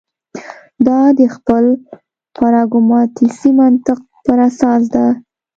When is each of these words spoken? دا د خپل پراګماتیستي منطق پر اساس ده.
دا 0.87 0.99
د 1.19 1.21
خپل 1.35 1.63
پراګماتیستي 2.35 3.51
منطق 3.59 3.99
پر 4.25 4.37
اساس 4.47 4.83
ده. 4.93 5.05